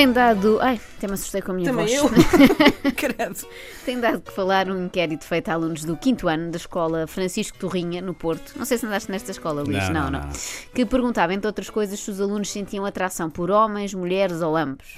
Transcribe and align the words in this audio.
Tem 0.00 0.10
dado. 0.10 0.58
Ai, 0.62 0.80
até 0.96 1.06
me 1.06 1.12
assustei 1.12 1.42
com 1.42 1.52
a 1.52 1.54
minha 1.54 1.70
Também 1.70 1.86
voz. 1.98 2.10
eu. 2.10 2.92
Credo. 2.96 3.36
Tem 3.84 4.00
dado 4.00 4.22
que 4.22 4.32
falar 4.32 4.66
um 4.66 4.86
inquérito 4.86 5.26
feito 5.26 5.50
a 5.50 5.52
alunos 5.52 5.84
do 5.84 5.98
5 6.02 6.26
ano 6.26 6.50
da 6.50 6.56
escola 6.56 7.06
Francisco 7.06 7.58
Torrinha, 7.58 8.00
no 8.00 8.14
Porto. 8.14 8.54
Não 8.56 8.64
sei 8.64 8.78
se 8.78 8.86
andaste 8.86 9.10
nesta 9.10 9.30
escola, 9.30 9.62
Luís. 9.62 9.90
Não, 9.90 10.10
não, 10.10 10.22
não. 10.22 10.28
Que 10.74 10.86
perguntava, 10.86 11.34
entre 11.34 11.46
outras 11.46 11.68
coisas, 11.68 12.00
se 12.00 12.10
os 12.10 12.18
alunos 12.18 12.50
sentiam 12.50 12.86
atração 12.86 13.28
por 13.28 13.50
homens, 13.50 13.92
mulheres 13.92 14.40
ou 14.40 14.56
ambos. 14.56 14.96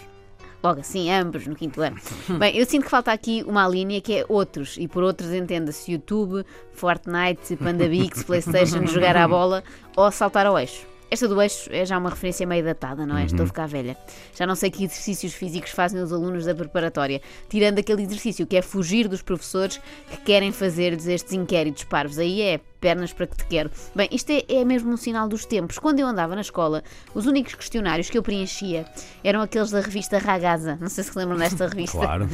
Logo 0.63 0.79
assim, 0.79 1.11
ambos 1.11 1.49
no 1.49 1.57
quinto 1.57 1.81
ano. 1.81 1.97
Bem, 2.39 2.57
eu 2.57 2.65
sinto 2.65 2.85
que 2.85 2.91
falta 2.91 3.11
aqui 3.11 3.45
uma 3.45 3.67
linha 3.67 4.01
que 4.01 4.19
é 4.19 4.25
outros, 4.29 4.77
e 4.79 4.87
por 4.87 5.03
outros 5.03 5.33
entenda-se 5.33 5.91
YouTube, 5.91 6.47
Fortnite, 6.75 7.57
Pandabix, 7.57 8.23
Playstation, 8.23 8.87
jogar 8.87 9.17
à 9.17 9.27
bola 9.27 9.65
ou 9.97 10.13
saltar 10.13 10.47
ao 10.47 10.57
eixo. 10.57 10.92
Esta 11.13 11.29
do 11.29 11.43
eixo 11.43 11.69
é 11.71 11.85
já 11.85 11.99
uma 11.99 12.09
referência 12.09 12.47
meio 12.47 12.65
datada, 12.65 13.05
não 13.05 13.19
é? 13.19 13.27
Estou 13.27 13.45
a 13.45 13.47
ficar 13.47 13.69
velha. 13.69 13.95
Já 14.35 14.47
não 14.47 14.55
sei 14.55 14.71
que 14.71 14.83
exercícios 14.83 15.35
físicos 15.35 15.71
fazem 15.71 16.01
os 16.01 16.11
alunos 16.11 16.47
da 16.47 16.55
preparatória, 16.55 17.21
tirando 17.51 17.79
aquele 17.79 18.01
exercício 18.03 18.47
que 18.47 18.57
é 18.57 18.63
fugir 18.63 19.09
dos 19.09 19.21
professores 19.21 19.79
que 20.11 20.17
querem 20.23 20.53
fazer-lhes 20.53 21.07
estes 21.07 21.35
inquéritos 21.35 21.85
parvos. 21.85 22.19
Aí 22.19 22.41
é 22.41 22.61
pernas 22.81 23.13
para 23.13 23.29
que 23.29 23.37
te 23.37 23.47
quero. 23.47 23.71
Bem, 23.95 24.09
isto 24.11 24.31
é, 24.31 24.43
é 24.49 24.65
mesmo 24.65 24.91
um 24.91 24.97
sinal 24.97 25.29
dos 25.29 25.45
tempos. 25.45 25.79
Quando 25.79 26.01
eu 26.01 26.07
andava 26.07 26.35
na 26.35 26.41
escola, 26.41 26.83
os 27.15 27.27
únicos 27.27 27.55
questionários 27.55 28.11
que 28.11 28.19
eu 28.19 28.23
preenchia 28.23 28.85
eram 29.23 29.41
aqueles 29.41 29.71
da 29.71 29.81
revista 29.81 30.19
Ragaza. 30.19 30.77
Não 30.81 30.89
sei 30.89 31.05
se 31.05 31.17
lembram 31.17 31.39
desta 31.39 31.69
revista. 31.69 31.99
Claro. 31.99 32.29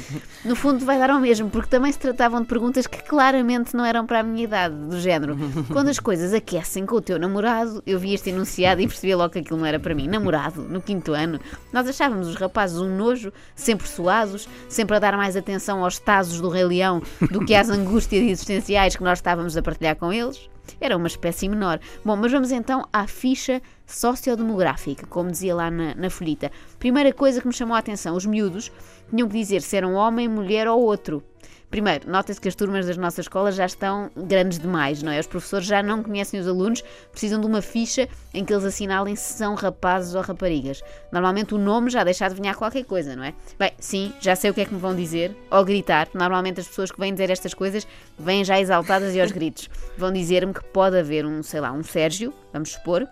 No 0.44 0.56
fundo, 0.56 0.86
vai 0.86 0.98
dar 0.98 1.10
ao 1.10 1.20
mesmo, 1.20 1.50
porque 1.50 1.68
também 1.68 1.92
se 1.92 1.98
tratavam 1.98 2.40
de 2.40 2.46
perguntas 2.46 2.86
que 2.86 3.02
claramente 3.02 3.76
não 3.76 3.84
eram 3.84 4.06
para 4.06 4.20
a 4.20 4.22
minha 4.22 4.44
idade, 4.44 4.74
do 4.74 4.98
género. 4.98 5.36
Quando 5.70 5.88
as 5.88 5.98
coisas 5.98 6.32
aquecem 6.32 6.86
com 6.86 6.94
o 6.94 7.00
teu 7.02 7.18
namorado, 7.18 7.82
eu 7.84 7.98
vi 7.98 8.14
este 8.14 8.30
enunciado 8.30 8.67
e 8.76 8.86
percebia 8.86 9.16
logo 9.16 9.32
que 9.32 9.38
aquilo 9.38 9.58
não 9.58 9.66
era 9.66 9.78
para 9.78 9.94
mim. 9.94 10.08
Namorado, 10.08 10.62
no 10.62 10.82
quinto 10.82 11.12
ano. 11.12 11.40
Nós 11.72 11.88
achávamos 11.88 12.28
os 12.28 12.34
rapazes 12.34 12.78
um 12.78 12.96
nojo, 12.96 13.32
sempre 13.54 13.86
suados, 13.86 14.48
sempre 14.68 14.96
a 14.96 14.98
dar 14.98 15.16
mais 15.16 15.36
atenção 15.36 15.84
aos 15.84 15.98
tazos 15.98 16.40
do 16.40 16.48
Rei 16.48 16.64
Leão 16.64 17.02
do 17.30 17.44
que 17.44 17.54
às 17.54 17.68
angústias 17.70 18.24
existenciais 18.24 18.96
que 18.96 19.02
nós 19.02 19.18
estávamos 19.18 19.56
a 19.56 19.62
partilhar 19.62 19.96
com 19.96 20.12
eles. 20.12 20.48
Era 20.80 20.96
uma 20.96 21.06
espécie 21.06 21.48
menor. 21.48 21.80
Bom, 22.04 22.16
mas 22.16 22.30
vamos 22.30 22.50
então 22.50 22.86
à 22.92 23.06
ficha 23.06 23.62
sociodemográfica, 23.86 25.06
como 25.06 25.30
dizia 25.30 25.54
lá 25.54 25.70
na, 25.70 25.94
na 25.94 26.10
folhita. 26.10 26.52
Primeira 26.78 27.12
coisa 27.12 27.40
que 27.40 27.46
me 27.46 27.54
chamou 27.54 27.74
a 27.74 27.78
atenção: 27.78 28.14
os 28.14 28.26
miúdos 28.26 28.70
tinham 29.08 29.28
que 29.28 29.38
dizer 29.38 29.62
se 29.62 29.76
eram 29.76 29.94
homem, 29.94 30.28
mulher 30.28 30.68
ou 30.68 30.80
outro. 30.80 31.22
Primeiro, 31.70 32.10
nota-se 32.10 32.40
que 32.40 32.48
as 32.48 32.54
turmas 32.54 32.86
das 32.86 32.96
nossas 32.96 33.26
escolas 33.26 33.54
já 33.54 33.66
estão 33.66 34.10
grandes 34.16 34.58
demais, 34.58 35.02
não 35.02 35.12
é? 35.12 35.20
Os 35.20 35.26
professores 35.26 35.66
já 35.66 35.82
não 35.82 36.02
conhecem 36.02 36.40
os 36.40 36.48
alunos, 36.48 36.82
precisam 37.10 37.38
de 37.40 37.46
uma 37.46 37.60
ficha 37.60 38.08
em 38.32 38.42
que 38.42 38.52
eles 38.52 38.64
assinalem 38.64 39.14
se 39.14 39.34
são 39.34 39.54
rapazes 39.54 40.14
ou 40.14 40.22
raparigas. 40.22 40.82
Normalmente 41.12 41.54
o 41.54 41.58
nome 41.58 41.90
já 41.90 42.02
deixa 42.04 42.24
adivinhar 42.24 42.56
qualquer 42.56 42.84
coisa, 42.84 43.14
não 43.14 43.22
é? 43.22 43.34
Bem, 43.58 43.72
sim, 43.78 44.14
já 44.18 44.34
sei 44.34 44.50
o 44.50 44.54
que 44.54 44.62
é 44.62 44.64
que 44.64 44.72
me 44.72 44.80
vão 44.80 44.96
dizer, 44.96 45.36
ou 45.50 45.62
gritar. 45.62 46.08
Normalmente 46.14 46.60
as 46.60 46.68
pessoas 46.68 46.90
que 46.90 46.98
vêm 46.98 47.12
dizer 47.12 47.28
estas 47.28 47.52
coisas 47.52 47.86
vêm 48.18 48.42
já 48.44 48.58
exaltadas 48.58 49.14
e 49.14 49.20
aos 49.20 49.30
gritos. 49.30 49.68
Vão 49.96 50.10
dizer-me 50.10 50.54
que 50.54 50.64
pode 50.64 50.98
haver 50.98 51.26
um, 51.26 51.42
sei 51.42 51.60
lá, 51.60 51.70
um 51.70 51.82
Sérgio, 51.82 52.32
vamos 52.50 52.72
supor, 52.72 53.06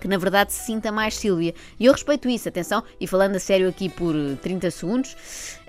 que 0.00 0.08
na 0.08 0.16
verdade 0.16 0.52
se 0.52 0.64
sinta 0.64 0.90
mais 0.90 1.14
Sílvia. 1.14 1.54
E 1.78 1.86
eu 1.86 1.92
respeito 1.92 2.28
isso, 2.28 2.48
atenção, 2.48 2.82
e 2.98 3.06
falando 3.06 3.36
a 3.36 3.38
sério 3.38 3.68
aqui 3.68 3.88
por 3.88 4.14
eh, 4.16 4.36
30 4.42 4.70
segundos, 4.70 5.16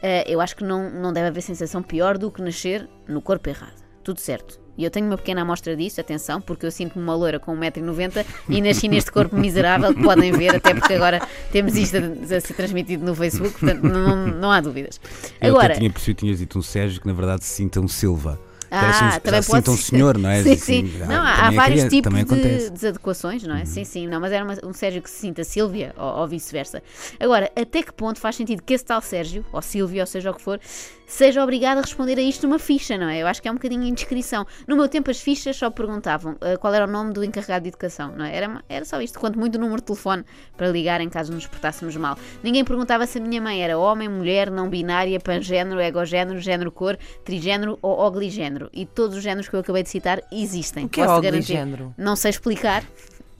eh, 0.02 0.24
eu 0.26 0.40
acho 0.40 0.56
que 0.56 0.64
não, 0.64 0.90
não 0.90 1.12
deve 1.12 1.28
haver 1.28 1.42
sensação 1.42 1.84
pior 1.84 2.18
do 2.18 2.32
que 2.32 2.42
nascer 2.42 2.88
no 3.08 3.22
corpo 3.22 3.50
errado. 3.50 3.82
Tudo 4.04 4.20
certo. 4.20 4.60
E 4.78 4.84
eu 4.84 4.90
tenho 4.90 5.06
uma 5.06 5.18
pequena 5.18 5.42
amostra 5.42 5.76
disso, 5.76 6.00
atenção, 6.00 6.42
porque 6.42 6.66
eu 6.66 6.72
sinto-me 6.72 7.04
uma 7.04 7.14
loira 7.14 7.40
com 7.40 7.56
1,90m 7.56 8.26
e 8.50 8.62
nasci 8.62 8.88
neste 8.88 9.12
corpo 9.12 9.36
miserável 9.36 9.94
que 9.94 10.02
podem 10.02 10.32
ver, 10.32 10.56
até 10.56 10.74
porque 10.74 10.94
agora 10.94 11.22
temos 11.52 11.76
isto 11.76 11.98
a, 11.98 12.38
a 12.38 12.40
ser 12.40 12.54
transmitido 12.54 13.06
no 13.06 13.14
Facebook, 13.14 13.60
portanto 13.60 13.84
não, 13.84 14.28
não 14.28 14.52
há 14.52 14.62
dúvidas. 14.62 15.00
Eu 15.42 15.50
Agora, 15.50 15.74
até 15.74 15.76
tinha 15.76 15.92
percebido 15.92 16.20
tinhas 16.20 16.40
dito 16.40 16.58
um 16.58 16.62
Sérgio 16.62 17.02
que 17.02 17.08
na 17.08 17.14
verdade 17.14 17.44
se 17.44 17.54
sinta 17.54 17.80
um 17.80 17.88
Silva. 17.88 18.40
Que 18.72 18.78
Ah, 18.78 18.90
assim, 19.10 19.20
também 19.20 19.44
pode 19.44 19.70
um 19.70 19.76
senhor, 19.76 20.18
não 20.18 20.30
é? 20.30 20.44
Sim, 20.44 20.52
Assim, 20.54 20.88
sim. 20.88 20.98
Não, 21.00 21.22
há, 21.22 21.52
vários 21.52 21.66
criança, 21.84 21.90
tipos 21.90 22.14
de 22.14 22.22
acontece. 22.22 22.68
Uhum. 22.68 22.74
desadequações, 22.74 23.44
não 23.44 23.56
é? 23.56 23.66
Sim, 23.66 23.84
sim. 23.84 24.08
Não, 24.08 24.22
mas 24.22 24.32
era 24.32 24.46
uma- 24.46 24.58
um 24.64 24.72
Sérgio 24.72 25.02
que 25.02 25.10
se 25.10 25.18
sinta 25.18 25.44
Sílvia 25.44 25.94
ou, 25.98 26.20
ou 26.22 26.28
vice-versa. 26.28 26.82
Agora, 27.20 27.52
até 27.54 27.84
que 27.84 27.92
ponto 27.92 28.18
faz 28.18 28.38
sentido 28.38 28.64
que 28.64 28.74
esse 28.74 28.86
tal 28.86 29.02
Sérgio, 29.02 29.46
ou 29.52 29.62
Sílvia, 29.62 30.04
ou 30.04 30.08
seja 30.08 30.32
o 30.32 30.34
que 30.34 30.42
for, 30.42 30.58
seja 31.06 31.44
obrigado 31.44 31.80
a 31.80 31.82
responder 31.82 32.18
a 32.18 32.22
isto 32.22 32.48
numa 32.48 32.58
ficha, 32.58 32.98
não 32.98 33.10
é? 33.10 33.22
Eu 33.22 33.28
acho 33.28 33.42
que 33.42 33.48
é 33.50 33.52
um 33.52 33.56
bocadinho 33.56 33.84
indiscrição. 33.84 34.48
No 34.66 34.78
meu 34.78 34.88
tempo, 34.88 35.12
as 35.12 35.20
fichas 35.20 35.58
só 35.58 35.70
perguntavam 35.70 36.38
ah, 36.40 36.58
qual 36.58 36.74
era 36.74 36.86
o 36.86 36.90
nome 36.90 37.12
do 37.12 37.22
encarregado 37.26 37.64
de 37.64 37.70
educação, 37.70 38.14
não 38.16 38.24
é? 38.24 38.34
Era, 38.34 38.64
era 38.70 38.86
só 38.86 39.02
isto, 39.02 39.20
quanto 39.20 39.38
muito 39.38 39.56
o 39.56 39.60
número 39.60 39.82
de 39.82 39.88
telefone 39.88 40.24
para 40.56 40.70
ligar 40.70 41.02
em 41.02 41.10
caso 41.10 41.34
nos 41.34 41.46
portássemos 41.46 41.94
mal. 41.98 42.18
Ninguém 42.42 42.64
perguntava 42.64 43.06
se 43.06 43.18
a 43.18 43.22
minha 43.22 43.42
mãe 43.42 43.62
era 43.62 43.78
homem, 43.78 44.08
mulher, 44.08 44.50
não 44.50 44.70
binária, 44.70 45.20
pangénero, 45.20 45.82
egogénero, 45.82 46.40
género 46.40 46.72
cor, 46.72 46.98
trigénero 47.26 47.78
ou 47.82 48.00
ogligénero. 48.00 48.61
E 48.74 48.86
todos 48.86 49.18
os 49.18 49.24
géneros 49.24 49.48
que 49.50 49.56
eu 49.56 49.60
acabei 49.60 49.84
de 49.84 49.90
citar 49.90 50.22
existem. 50.32 50.86
O 50.86 50.90
que 50.90 51.02
é 51.02 51.06
Posso 51.06 51.22
garantir. 51.22 51.54
ogligénero? 51.54 51.94
Não 51.98 52.16
sei 52.16 52.30
explicar. 52.32 52.84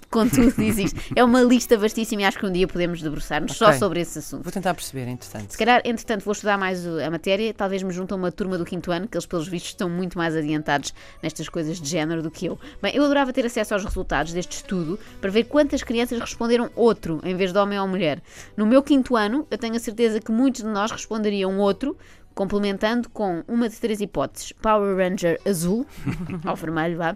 Contudo, 0.10 0.54
existe. 0.62 1.00
É 1.16 1.24
uma 1.24 1.42
lista 1.42 1.78
vastíssima 1.78 2.24
e 2.24 2.26
acho 2.26 2.38
que 2.38 2.46
um 2.46 2.52
dia 2.52 2.68
podemos 2.68 3.02
debruçar-nos 3.02 3.54
só 3.56 3.68
Ok. 3.68 3.80
sobre 3.80 4.02
esse 4.02 4.20
assunto. 4.20 4.44
Vou 4.44 4.52
tentar 4.52 4.74
perceber, 4.74 5.08
entretanto. 5.08 5.52
Se 5.52 5.58
calhar, 5.58 5.82
entretanto, 5.86 6.26
vou 6.26 6.34
estudar 6.34 6.58
mais 6.58 6.86
a 6.86 7.10
matéria, 7.10 7.54
talvez 7.54 7.82
me 7.82 7.94
junte 7.94 8.12
a 8.12 8.18
uma 8.18 8.30
turma 8.30 8.58
do 8.58 8.66
quinto 8.66 8.92
ano, 8.92 9.08
que 9.08 9.16
eles, 9.16 9.26
pelos 9.26 9.48
vistos, 9.48 9.72
estão 9.72 9.90
muito 9.90 10.18
mais 10.18 10.36
adiantados 10.36 10.94
nestas 11.24 11.48
coisas 11.48 11.80
de 11.80 11.88
género 11.88 12.22
do 12.22 12.30
que 12.30 12.46
eu. 12.46 12.60
Bem, 12.82 12.94
eu 12.94 13.06
adorava 13.06 13.32
ter 13.32 13.46
acesso 13.46 13.74
aos 13.74 13.86
resultados 13.86 14.34
deste 14.34 14.58
estudo 14.58 15.00
para 15.22 15.32
ver 15.32 15.46
quantas 15.46 15.82
crianças 15.82 16.20
responderam 16.20 16.70
outro 16.76 17.22
em 17.24 17.34
vez 17.34 17.54
de 17.54 17.58
homem 17.58 17.80
ou 17.80 17.88
mulher. 17.88 18.22
No 18.58 18.66
meu 18.66 18.84
quinto 18.84 19.16
ano, 19.16 19.48
eu 19.50 19.58
tenho 19.58 19.78
a 19.78 19.80
certeza 19.80 20.20
que 20.20 20.30
muitos 20.30 20.62
de 20.62 20.68
nós 20.68 20.92
responderiam 20.92 21.58
outro, 21.58 21.96
complementando 22.36 23.10
com 23.10 23.44
uma 23.48 23.70
de 23.70 23.78
três 23.80 24.02
hipóteses: 24.02 24.52
Power 24.54 24.96
Ranger 24.98 25.40
azul, 25.46 25.86
ao 26.46 26.56
vermelho, 26.56 26.98
vá, 26.98 27.16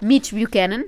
Mitch 0.00 0.32
Buchanan 0.32 0.84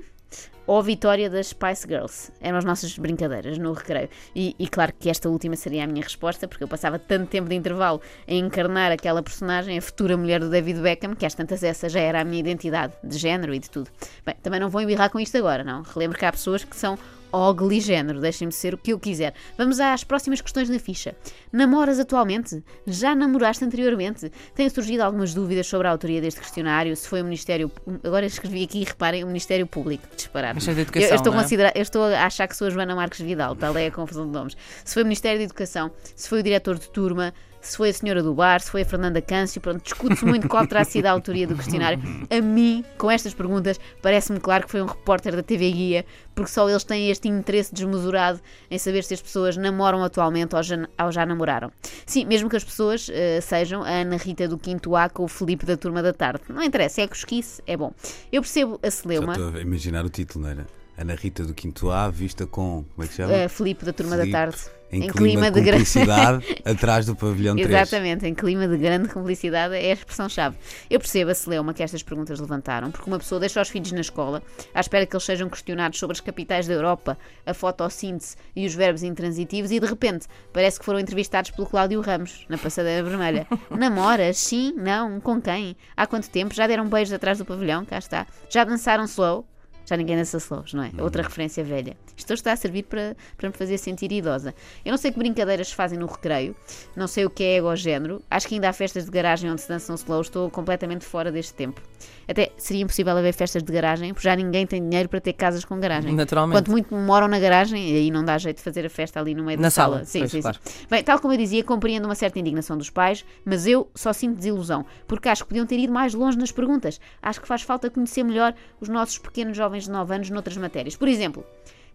ou 0.67 0.79
a 0.79 0.81
vitória 0.81 1.29
das 1.29 1.47
Spice 1.47 1.87
Girls. 1.87 2.31
Eram 2.41 2.57
as 2.57 2.65
nossas 2.65 2.95
brincadeiras 2.97 3.57
no 3.57 3.71
recreio. 3.71 4.09
E, 4.35 4.55
e 4.59 4.67
claro 4.67 4.93
que 4.99 5.09
esta 5.09 5.29
última 5.29 5.55
seria 5.55 5.85
a 5.85 5.87
minha 5.87 6.03
resposta, 6.03 6.47
porque 6.47 6.63
eu 6.63 6.67
passava 6.67 6.99
tanto 6.99 7.29
tempo 7.29 7.49
de 7.49 7.55
intervalo 7.55 8.01
a 8.27 8.33
encarnar 8.33 8.91
aquela 8.91 9.23
personagem, 9.23 9.77
a 9.77 9.81
futura 9.81 10.17
mulher 10.17 10.41
do 10.41 10.49
David 10.49 10.81
Beckham, 10.81 11.15
que 11.15 11.25
às 11.25 11.33
tantas 11.33 11.63
essa 11.63 11.87
já 11.87 12.01
era 12.01 12.21
a 12.21 12.23
minha 12.25 12.41
identidade 12.41 12.93
de 13.03 13.17
género 13.17 13.53
e 13.53 13.59
de 13.59 13.69
tudo. 13.69 13.89
Bem, 14.25 14.35
também 14.43 14.59
não 14.59 14.69
vou 14.69 14.81
embirrar 14.81 15.09
com 15.09 15.19
isto 15.19 15.37
agora, 15.37 15.63
não. 15.63 15.81
Relembro 15.81 16.17
que 16.17 16.25
há 16.25 16.31
pessoas 16.31 16.63
que 16.63 16.75
são 16.75 16.99
ogli 17.31 17.79
género, 17.79 18.19
deixem-me 18.19 18.51
ser 18.51 18.73
o 18.73 18.77
que 18.77 18.93
eu 18.93 18.99
quiser. 18.99 19.33
Vamos 19.57 19.79
às 19.79 20.03
próximas 20.03 20.41
questões 20.41 20.69
na 20.69 20.79
ficha. 20.79 21.15
Namoras 21.51 21.99
atualmente? 21.99 22.63
Já 22.85 23.15
namoraste 23.15 23.63
anteriormente? 23.63 24.31
Têm 24.55 24.69
surgido 24.69 25.03
algumas 25.03 25.33
dúvidas 25.33 25.67
sobre 25.67 25.87
a 25.87 25.91
autoria 25.91 26.21
deste 26.21 26.39
questionário, 26.39 26.95
se 26.95 27.07
foi 27.07 27.21
o 27.21 27.23
Ministério... 27.23 27.71
Agora 28.03 28.25
escrevi 28.25 28.63
aqui, 28.63 28.83
reparem, 28.83 29.23
o 29.23 29.27
Ministério 29.27 29.67
Público, 29.67 30.07
disparar. 30.15 30.56
De 30.65 30.71
Eu- 30.71 30.81
educação, 30.81 31.09
eu, 31.09 31.15
estou 31.15 31.33
é? 31.33 31.35
considerar- 31.37 31.71
eu 31.75 31.81
estou 31.81 32.03
a 32.03 32.25
achar 32.25 32.47
que 32.47 32.55
sou 32.55 32.67
a 32.67 32.69
Joana 32.69 32.95
Marques 32.95 33.19
Vidal, 33.21 33.55
tal 33.55 33.75
é 33.77 33.87
a 33.87 33.91
confusão 33.91 34.25
de 34.25 34.31
nomes. 34.31 34.57
Se 34.83 34.93
foi 34.93 35.03
o 35.03 35.05
Ministério 35.05 35.37
da 35.39 35.43
Educação, 35.45 35.91
se 36.15 36.27
foi 36.29 36.39
o 36.39 36.43
diretor 36.43 36.77
de 36.77 36.89
turma, 36.89 37.33
se 37.69 37.77
foi 37.77 37.89
a 37.89 37.93
senhora 37.93 38.23
do 38.23 38.33
bar, 38.33 38.59
se 38.61 38.71
foi 38.71 38.81
a 38.81 38.85
Fernanda 38.85 39.21
Câncio, 39.21 39.61
pronto, 39.61 39.83
discute-se 39.83 40.25
muito 40.25 40.47
qual 40.47 40.65
terá 40.67 40.83
sido 40.83 41.05
a 41.05 41.11
autoria 41.11 41.47
do 41.47 41.55
questionário. 41.55 41.99
A 42.29 42.41
mim, 42.41 42.83
com 42.97 43.09
estas 43.11 43.33
perguntas, 43.33 43.79
parece-me 44.01 44.39
claro 44.39 44.65
que 44.65 44.71
foi 44.71 44.81
um 44.81 44.85
repórter 44.85 45.35
da 45.35 45.43
TV 45.43 45.71
Guia, 45.71 46.05
porque 46.35 46.51
só 46.51 46.69
eles 46.69 46.83
têm 46.83 47.09
este 47.09 47.27
interesse 47.27 47.73
desmesurado 47.73 48.39
em 48.69 48.77
saber 48.77 49.03
se 49.03 49.13
as 49.13 49.21
pessoas 49.21 49.57
namoram 49.57 50.03
atualmente 50.03 50.55
ou 50.55 50.63
já, 50.63 50.87
ou 51.03 51.11
já 51.11 51.25
namoraram. 51.25 51.71
Sim, 52.05 52.25
mesmo 52.25 52.49
que 52.49 52.55
as 52.55 52.63
pessoas 52.63 53.09
eh, 53.11 53.41
sejam 53.41 53.83
a 53.83 53.89
Ana 53.89 54.17
Rita 54.17 54.47
do 54.47 54.59
5 54.63 54.95
A 54.95 55.09
com 55.09 55.23
o 55.23 55.27
Felipe 55.27 55.65
da 55.65 55.75
turma 55.75 56.01
da 56.03 56.13
tarde. 56.13 56.43
Não 56.49 56.63
interessa, 56.63 57.01
é 57.01 57.07
cosquice, 57.07 57.61
é 57.65 57.75
bom. 57.75 57.91
Eu 58.31 58.41
percebo 58.41 58.79
a 58.83 58.91
Celeuma. 58.91 59.33
estou 59.33 59.49
a 59.49 59.61
imaginar 59.61 60.05
o 60.05 60.09
título, 60.09 60.45
não 60.45 60.51
era? 60.51 60.76
Ana 60.97 61.13
Rita 61.13 61.45
do 61.45 61.53
Quinto 61.53 61.91
A, 61.91 62.09
vista 62.09 62.47
com. 62.47 62.83
Como 62.95 63.03
é 63.03 63.07
que 63.07 63.13
se 63.13 63.17
chama? 63.17 63.45
Uh, 63.45 63.49
Filipe 63.49 63.85
da 63.85 63.93
Turma 63.93 64.15
Filipe, 64.15 64.31
da 64.31 64.39
Tarde. 64.39 64.57
em, 64.91 65.07
clima, 65.07 65.51
de 65.51 65.61
grande. 65.61 65.85
atrás 66.65 67.05
do 67.05 67.15
pavilhão 67.15 67.55
3. 67.55 67.69
Exatamente, 67.69 68.25
em 68.25 68.33
clima 68.33 68.67
de 68.67 68.77
grande 68.77 69.07
cumplicidade 69.09 69.75
é 69.75 69.91
a 69.91 69.93
expressão-chave. 69.93 70.57
Eu 70.89 70.99
percebo 70.99 71.29
a 71.29 71.35
celeuma 71.35 71.71
que 71.71 71.83
estas 71.83 72.01
perguntas 72.01 72.39
levantaram, 72.39 72.89
porque 72.89 73.07
uma 73.07 73.19
pessoa 73.19 73.39
deixa 73.39 73.61
os 73.61 73.69
filhos 73.69 73.91
na 73.91 74.01
escola 74.01 74.41
à 74.73 74.79
espera 74.79 75.05
que 75.05 75.15
eles 75.15 75.23
sejam 75.23 75.47
questionados 75.47 75.99
sobre 75.99 76.15
as 76.15 76.19
capitais 76.19 76.65
da 76.65 76.73
Europa, 76.73 77.15
a 77.45 77.53
fotossíntese 77.53 78.35
e 78.55 78.65
os 78.65 78.73
verbos 78.73 79.03
intransitivos 79.03 79.69
e 79.69 79.79
de 79.79 79.85
repente 79.85 80.25
parece 80.51 80.79
que 80.79 80.85
foram 80.85 80.99
entrevistados 80.99 81.51
pelo 81.51 81.67
Cláudio 81.67 82.01
Ramos, 82.01 82.43
na 82.49 82.57
passadeira 82.57 83.07
vermelha. 83.07 83.45
Namoras? 83.69 84.39
Sim? 84.39 84.73
Não? 84.75 85.21
Com 85.21 85.39
quem? 85.39 85.77
Há 85.95 86.07
quanto 86.07 86.27
tempo? 86.27 86.55
Já 86.55 86.65
deram 86.65 86.89
beijos 86.89 87.13
atrás 87.13 87.37
do 87.37 87.45
pavilhão? 87.45 87.85
Cá 87.85 87.99
está. 87.99 88.25
Já 88.49 88.63
dançaram 88.63 89.03
slow? 89.03 89.45
Já 89.87 89.95
ninguém 89.95 90.17
dança 90.17 90.37
slows, 90.37 90.73
não 90.73 90.83
é? 90.83 90.91
Outra 90.99 91.23
referência 91.23 91.63
velha. 91.63 91.95
Isto 92.15 92.33
está 92.33 92.51
a 92.51 92.55
servir 92.57 92.83
para, 92.83 93.15
para 93.37 93.47
me 93.47 93.55
fazer 93.55 93.77
sentir 93.77 94.11
idosa. 94.11 94.53
Eu 94.83 94.91
não 94.91 94.97
sei 94.97 95.11
que 95.11 95.17
brincadeiras 95.17 95.69
se 95.69 95.75
fazem 95.75 95.97
no 95.97 96.05
recreio, 96.07 96.53
não 96.93 97.07
sei 97.07 97.25
o 97.25 97.29
que 97.29 97.41
é 97.41 97.57
egogénero, 97.57 98.21
acho 98.29 98.49
que 98.49 98.55
ainda 98.55 98.67
há 98.67 98.73
festas 98.73 99.05
de 99.05 99.11
garagem 99.11 99.49
onde 99.49 99.61
se 99.61 99.69
dançam 99.69 99.95
slows, 99.95 100.27
estou 100.27 100.51
completamente 100.51 101.05
fora 101.05 101.31
deste 101.31 101.53
tempo. 101.53 101.81
Até 102.27 102.51
seria 102.57 102.83
impossível 102.83 103.15
haver 103.17 103.33
festas 103.33 103.63
de 103.63 103.71
garagem, 103.71 104.13
porque 104.13 104.27
já 104.27 104.35
ninguém 104.35 104.65
tem 104.67 104.81
dinheiro 104.81 105.07
para 105.07 105.21
ter 105.21 105.33
casas 105.33 105.63
com 105.63 105.79
garagem. 105.79 106.13
Naturalmente. 106.13 106.57
Quanto 106.57 106.71
muito 106.71 106.93
moram 106.95 107.27
na 107.27 107.39
garagem, 107.39 107.89
e 107.89 107.95
aí 107.95 108.11
não 108.11 108.23
dá 108.23 108.37
jeito 108.37 108.57
de 108.57 108.63
fazer 108.63 108.85
a 108.85 108.89
festa 108.89 109.19
ali 109.19 109.33
no 109.33 109.43
meio 109.43 109.57
Na 109.57 109.63
da 109.67 109.71
sala. 109.71 109.95
sala, 109.97 110.05
Sim, 110.05 110.19
pois, 110.19 110.31
sim, 110.31 110.41
claro. 110.41 110.57
sim. 110.63 110.85
Bem, 110.89 111.03
tal 111.03 111.19
como 111.19 111.33
eu 111.33 111.37
dizia, 111.37 111.63
compreendo 111.63 112.05
uma 112.05 112.15
certa 112.15 112.37
indignação 112.39 112.77
dos 112.77 112.89
pais, 112.89 113.25
mas 113.45 113.65
eu 113.65 113.89
só 113.95 114.11
sinto 114.13 114.35
desilusão, 114.35 114.85
porque 115.07 115.29
acho 115.29 115.43
que 115.43 115.49
podiam 115.49 115.65
ter 115.65 115.79
ido 115.79 115.93
mais 115.93 116.13
longe 116.13 116.37
nas 116.37 116.51
perguntas. 116.51 116.99
Acho 117.21 117.39
que 117.41 117.47
faz 117.47 117.61
falta 117.61 117.89
conhecer 117.89 118.23
melhor 118.23 118.53
os 118.81 118.89
nossos 118.89 119.17
pequenos 119.17 119.55
jovens 119.55 119.85
de 119.85 119.91
9 119.91 120.13
anos 120.15 120.29
noutras 120.29 120.57
matérias. 120.57 120.95
Por 120.95 121.07
exemplo, 121.07 121.45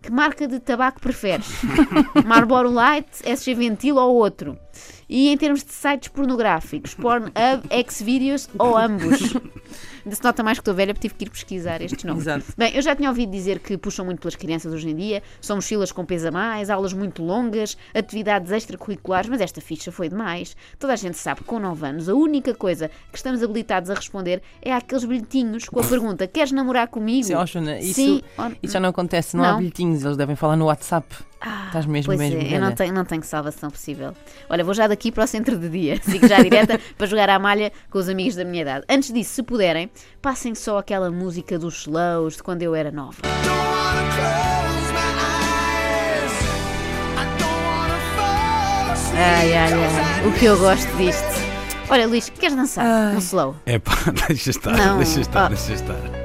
que 0.01 0.11
marca 0.11 0.49
de 0.49 0.59
tabaco 0.59 1.01
preferes? 1.01 1.47
Marlboro 2.27 2.71
Light, 2.73 3.07
SG 3.25 3.55
Ventil 3.55 3.97
ou 3.97 4.15
outro? 4.17 4.59
E 5.09 5.29
em 5.29 5.37
termos 5.37 5.63
de 5.63 5.73
sites 5.73 6.09
pornográficos, 6.09 6.95
Pornhub, 6.95 7.33
Xvideos 7.89 8.49
ou 8.59 8.77
ambos? 8.77 9.35
Ainda 10.05 10.17
se 10.17 10.23
nota 10.23 10.43
mais 10.43 10.59
que 10.59 10.63
estou 10.63 10.75
velha 10.75 10.95
porque 10.95 11.09
tive 11.09 11.19
que 11.19 11.25
ir 11.25 11.31
pesquisar 11.31 11.81
estes 11.81 12.05
nomes. 12.05 12.23
Exato. 12.23 12.45
Bem, 12.57 12.75
eu 12.75 12.83
já 12.83 12.95
tinha 12.95 13.09
ouvido 13.09 13.31
dizer 13.31 13.59
que 13.59 13.77
puxam 13.77 14.05
muito 14.05 14.21
pelas 14.21 14.37
crianças 14.37 14.73
hoje 14.73 14.89
em 14.89 14.97
dia, 14.97 15.23
são 15.41 15.57
mochilas 15.57 15.93
com 15.93 16.05
peso 16.05 16.29
a 16.29 16.31
mais, 16.31 16.71
aulas 16.71 16.93
muito 16.93 17.23
longas, 17.23 17.77
atividades 17.95 18.51
extracurriculares, 18.51 19.29
mas 19.29 19.41
esta 19.41 19.61
ficha 19.61 19.91
foi 19.93 20.09
demais. 20.09 20.57
Toda 20.79 20.93
a 20.93 20.97
gente 20.97 21.17
sabe 21.19 21.41
que 21.41 21.47
com 21.47 21.59
9 21.59 21.87
anos 21.87 22.09
a 22.09 22.15
única 22.15 22.55
coisa 22.55 22.91
que 23.11 23.17
estamos 23.17 23.43
habilitados 23.43 23.91
a 23.91 23.95
responder 23.95 24.43
é 24.61 24.73
aqueles 24.73 25.05
bilhetinhos 25.05 25.69
com 25.69 25.81
a 25.81 25.85
pergunta: 25.85 26.27
Queres 26.27 26.53
namorar 26.53 26.89
comigo? 26.89 27.25
Sim, 27.25 27.35
Joana, 27.47 27.79
isso, 27.79 27.95
Sim 27.95 28.23
isso 28.63 28.73
já 28.73 28.81
não 28.81 28.89
acontece, 28.89 29.37
não, 29.37 29.45
há 29.45 29.53
Não. 29.53 29.59
bilhetinhos, 29.59 30.05
eles 30.05 30.17
devem 30.17 30.37
falar 30.37 30.57
no 30.57 30.67
WhatsApp. 30.67 31.07
Estás 31.67 31.87
mesmo, 31.87 32.07
Pois 32.15 32.19
mesmo. 32.19 32.41
é, 32.41 32.57
eu 32.57 32.61
não 32.61 32.73
tenho, 32.73 32.93
não 32.95 33.05
tenho 33.05 33.23
salvação 33.23 33.71
possível. 33.71 34.15
Olha, 34.49 34.63
vou 34.63 34.75
já 34.75 34.87
daqui 34.87 35.11
para 35.11 35.25
o 35.25 35.27
centro 35.27 35.59
de 35.59 35.69
dia. 35.69 36.01
Sigo 36.05 36.27
já 36.29 36.41
direta 36.43 36.79
para 36.97 37.07
jogar 37.07 37.29
à 37.31 37.39
malha 37.39 37.73
com 37.91 37.99
os 37.99 38.09
amigos 38.09 38.35
da 38.37 38.45
minha 38.45 38.63
idade. 38.63 38.85
Antes 38.89 39.13
disso, 39.13 39.35
se 39.35 39.43
puderem, 39.43 39.91
passem 40.21 40.55
só 40.55 40.79
aquela 40.79 41.11
música 41.11 41.59
dos 41.59 41.83
slows 41.83 42.37
de 42.37 42.43
quando 42.43 42.63
eu 42.63 42.75
era 42.75 42.91
nova. 42.93 43.17
Ai, 49.15 49.53
ai, 49.55 49.73
ai. 49.73 50.27
O 50.27 50.33
que 50.33 50.45
eu 50.47 50.59
gosto 50.59 50.89
disto. 50.97 51.23
Olha, 51.89 52.07
Luís, 52.07 52.31
queres 52.31 52.57
dançar? 52.57 53.15
Um 53.15 53.19
slow. 53.19 53.55
É 53.67 53.79
pá, 53.79 53.93
deixa 54.29 54.51
estar, 54.51 54.73
Não, 54.77 54.97
deixa 54.97 55.21
estar, 55.21 55.47
oh. 55.47 55.49
deixa 55.49 55.75
estar. 55.75 56.22